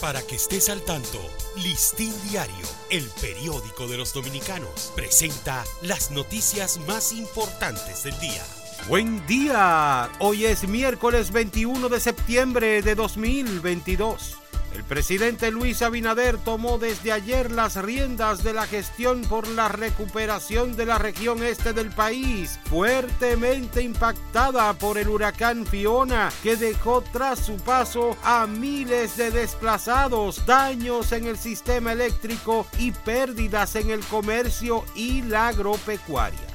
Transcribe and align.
Para 0.00 0.22
que 0.22 0.36
estés 0.36 0.68
al 0.68 0.82
tanto, 0.82 1.18
Listín 1.56 2.12
Diario, 2.30 2.54
el 2.88 3.04
periódico 3.20 3.88
de 3.88 3.96
los 3.96 4.12
dominicanos, 4.12 4.92
presenta 4.94 5.64
las 5.82 6.12
noticias 6.12 6.78
más 6.86 7.12
importantes 7.12 8.04
del 8.04 8.16
día. 8.20 8.44
Buen 8.86 9.26
día, 9.26 10.08
hoy 10.20 10.46
es 10.46 10.68
miércoles 10.68 11.32
21 11.32 11.88
de 11.88 11.98
septiembre 11.98 12.80
de 12.80 12.94
2022. 12.94 14.36
El 14.78 14.84
presidente 14.84 15.50
Luis 15.50 15.82
Abinader 15.82 16.38
tomó 16.38 16.78
desde 16.78 17.10
ayer 17.10 17.50
las 17.50 17.74
riendas 17.74 18.44
de 18.44 18.52
la 18.52 18.64
gestión 18.64 19.22
por 19.22 19.48
la 19.48 19.66
recuperación 19.66 20.76
de 20.76 20.86
la 20.86 20.98
región 20.98 21.42
este 21.42 21.72
del 21.72 21.90
país, 21.90 22.60
fuertemente 22.70 23.82
impactada 23.82 24.72
por 24.74 24.96
el 24.96 25.08
huracán 25.08 25.66
Fiona, 25.66 26.30
que 26.44 26.54
dejó 26.54 27.00
tras 27.00 27.40
su 27.40 27.56
paso 27.56 28.16
a 28.22 28.46
miles 28.46 29.16
de 29.16 29.32
desplazados, 29.32 30.46
daños 30.46 31.10
en 31.10 31.26
el 31.26 31.38
sistema 31.38 31.90
eléctrico 31.90 32.64
y 32.78 32.92
pérdidas 32.92 33.74
en 33.74 33.90
el 33.90 34.00
comercio 34.04 34.84
y 34.94 35.22
la 35.22 35.48
agropecuaria. 35.48 36.47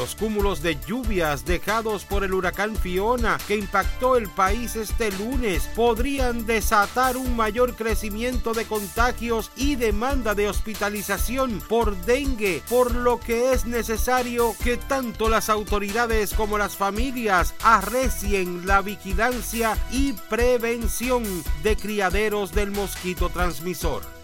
Los 0.00 0.14
cúmulos 0.14 0.62
de 0.62 0.78
lluvias 0.86 1.44
dejados 1.44 2.06
por 2.06 2.24
el 2.24 2.32
huracán 2.32 2.74
Fiona 2.74 3.36
que 3.46 3.56
impactó 3.56 4.16
el 4.16 4.30
país 4.30 4.74
este 4.74 5.12
lunes 5.12 5.68
podrían 5.76 6.46
desatar 6.46 7.18
un 7.18 7.36
mayor 7.36 7.76
crecimiento 7.76 8.54
de 8.54 8.64
contagios 8.64 9.50
y 9.56 9.76
demanda 9.76 10.34
de 10.34 10.48
hospitalización 10.48 11.60
por 11.68 11.94
dengue, 12.06 12.62
por 12.70 12.94
lo 12.94 13.20
que 13.20 13.52
es 13.52 13.66
necesario 13.66 14.54
que 14.64 14.78
tanto 14.78 15.28
las 15.28 15.50
autoridades 15.50 16.32
como 16.32 16.56
las 16.56 16.78
familias 16.78 17.52
arrecien 17.62 18.66
la 18.66 18.80
vigilancia 18.80 19.76
y 19.92 20.14
prevención 20.14 21.24
de 21.62 21.76
criaderos 21.76 22.52
del 22.52 22.70
mosquito 22.70 23.28
transmisor. 23.28 24.19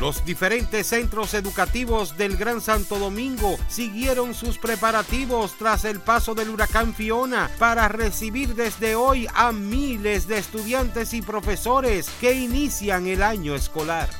Los 0.00 0.26
diferentes 0.26 0.88
centros 0.88 1.32
educativos 1.32 2.18
del 2.18 2.36
Gran 2.36 2.60
Santo 2.60 2.98
Domingo 2.98 3.56
siguieron 3.68 4.34
sus 4.34 4.58
preparativos 4.58 5.54
tras 5.58 5.86
el 5.86 6.00
paso 6.00 6.34
del 6.34 6.50
huracán 6.50 6.94
Fiona 6.94 7.50
para 7.58 7.88
recibir 7.88 8.54
desde 8.54 8.94
hoy 8.94 9.26
a 9.34 9.52
miles 9.52 10.28
de 10.28 10.36
estudiantes 10.36 11.14
y 11.14 11.22
profesores 11.22 12.10
que 12.20 12.34
inician 12.34 13.06
el 13.06 13.22
año 13.22 13.54
escolar. 13.54 14.10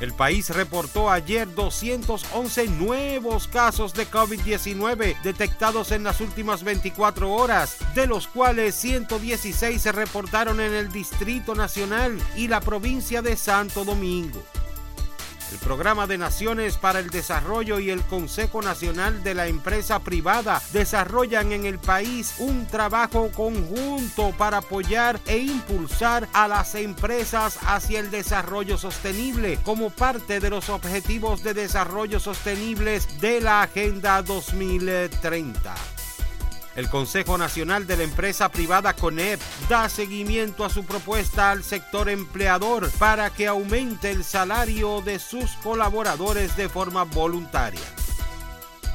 El 0.00 0.12
país 0.12 0.50
reportó 0.50 1.10
ayer 1.10 1.52
211 1.54 2.68
nuevos 2.68 3.46
casos 3.48 3.94
de 3.94 4.08
COVID-19 4.08 5.20
detectados 5.22 5.92
en 5.92 6.04
las 6.04 6.20
últimas 6.20 6.64
24 6.64 7.32
horas, 7.32 7.76
de 7.94 8.06
los 8.06 8.26
cuales 8.26 8.74
116 8.76 9.80
se 9.80 9.92
reportaron 9.92 10.60
en 10.60 10.74
el 10.74 10.90
Distrito 10.90 11.54
Nacional 11.54 12.18
y 12.36 12.48
la 12.48 12.60
provincia 12.60 13.22
de 13.22 13.36
Santo 13.36 13.84
Domingo. 13.84 14.40
El 15.52 15.58
Programa 15.58 16.06
de 16.06 16.18
Naciones 16.18 16.76
para 16.76 16.98
el 16.98 17.10
Desarrollo 17.10 17.78
y 17.78 17.90
el 17.90 18.02
Consejo 18.02 18.60
Nacional 18.62 19.22
de 19.22 19.34
la 19.34 19.46
Empresa 19.46 20.00
Privada 20.00 20.62
desarrollan 20.72 21.52
en 21.52 21.64
el 21.64 21.78
país 21.78 22.34
un 22.38 22.66
trabajo 22.66 23.30
conjunto 23.34 24.32
para 24.36 24.58
apoyar 24.58 25.20
e 25.26 25.38
impulsar 25.38 26.28
a 26.32 26.48
las 26.48 26.74
empresas 26.74 27.58
hacia 27.66 28.00
el 28.00 28.10
desarrollo 28.10 28.76
sostenible 28.76 29.58
como 29.64 29.90
parte 29.90 30.40
de 30.40 30.50
los 30.50 30.68
objetivos 30.68 31.42
de 31.42 31.54
desarrollo 31.54 32.20
sostenibles 32.20 33.20
de 33.20 33.40
la 33.40 33.62
Agenda 33.62 34.22
2030. 34.22 35.97
El 36.78 36.88
Consejo 36.88 37.36
Nacional 37.36 37.88
de 37.88 37.96
la 37.96 38.04
Empresa 38.04 38.50
Privada 38.50 38.94
CONEP 38.94 39.40
da 39.68 39.88
seguimiento 39.88 40.64
a 40.64 40.70
su 40.70 40.84
propuesta 40.84 41.50
al 41.50 41.64
sector 41.64 42.08
empleador 42.08 42.88
para 43.00 43.30
que 43.30 43.48
aumente 43.48 44.12
el 44.12 44.22
salario 44.22 45.00
de 45.00 45.18
sus 45.18 45.50
colaboradores 45.64 46.56
de 46.56 46.68
forma 46.68 47.02
voluntaria. 47.02 47.80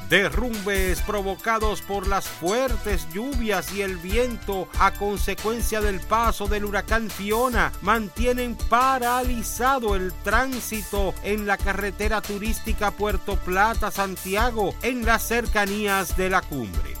Derrumbes 0.08 1.02
provocados 1.02 1.82
por 1.82 2.06
las 2.06 2.26
fuertes 2.26 3.06
lluvias 3.12 3.70
y 3.74 3.82
el 3.82 3.98
viento 3.98 4.66
a 4.78 4.94
consecuencia 4.94 5.82
del 5.82 6.00
paso 6.00 6.46
del 6.46 6.64
huracán 6.64 7.10
Fiona 7.10 7.70
mantienen 7.82 8.56
paralizado 8.70 9.94
el 9.94 10.10
tránsito 10.22 11.12
en 11.22 11.46
la 11.46 11.58
carretera 11.58 12.22
turística 12.22 12.92
Puerto 12.92 13.36
Plata-Santiago 13.36 14.74
en 14.80 15.04
las 15.04 15.28
cercanías 15.28 16.16
de 16.16 16.30
la 16.30 16.40
cumbre. 16.40 16.93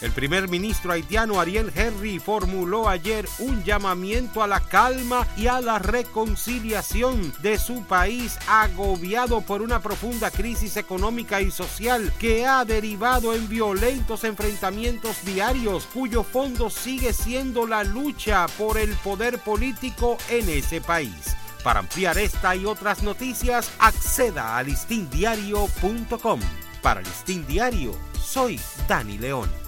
El 0.00 0.12
primer 0.12 0.48
ministro 0.48 0.92
haitiano 0.92 1.40
Ariel 1.40 1.72
Henry 1.74 2.20
formuló 2.20 2.88
ayer 2.88 3.28
un 3.40 3.64
llamamiento 3.64 4.44
a 4.44 4.46
la 4.46 4.60
calma 4.60 5.26
y 5.36 5.48
a 5.48 5.60
la 5.60 5.80
reconciliación 5.80 7.32
de 7.42 7.58
su 7.58 7.82
país 7.82 8.38
agobiado 8.46 9.40
por 9.40 9.60
una 9.60 9.80
profunda 9.80 10.30
crisis 10.30 10.76
económica 10.76 11.40
y 11.40 11.50
social 11.50 12.12
que 12.20 12.46
ha 12.46 12.64
derivado 12.64 13.34
en 13.34 13.48
violentos 13.48 14.22
enfrentamientos 14.22 15.24
diarios 15.24 15.88
cuyo 15.92 16.22
fondo 16.22 16.70
sigue 16.70 17.12
siendo 17.12 17.66
la 17.66 17.82
lucha 17.82 18.46
por 18.56 18.78
el 18.78 18.90
poder 18.96 19.38
político 19.38 20.16
en 20.30 20.48
ese 20.48 20.80
país. 20.80 21.36
Para 21.64 21.80
ampliar 21.80 22.18
esta 22.18 22.54
y 22.54 22.66
otras 22.66 23.02
noticias, 23.02 23.72
acceda 23.80 24.56
a 24.56 24.62
listindiario.com. 24.62 26.40
Para 26.82 27.00
Listín 27.00 27.44
Diario, 27.46 27.96
soy 28.22 28.60
Dani 28.86 29.18
León. 29.18 29.67